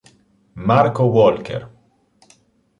[0.65, 1.61] Marco Walker